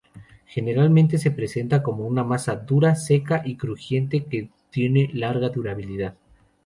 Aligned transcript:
Generalmente, 0.47 1.19
se 1.19 1.29
presenta 1.29 1.83
como 1.83 2.07
una 2.07 2.23
masa 2.23 2.55
dura, 2.55 2.95
seca 2.95 3.43
y 3.45 3.55
crujiente 3.55 4.25
que 4.25 4.49
tiene 4.71 5.11
larga 5.13 5.49
durabilidad. 5.49 6.15